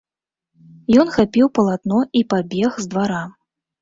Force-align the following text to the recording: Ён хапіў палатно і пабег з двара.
Ён 1.03 1.11
хапіў 1.17 1.47
палатно 1.57 1.99
і 2.21 2.25
пабег 2.33 2.71
з 2.87 2.93
двара. 2.95 3.21